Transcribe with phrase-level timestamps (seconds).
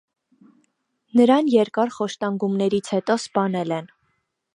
[1.19, 3.93] Նրան երկար խոշտանգումներից հետո սպանել են։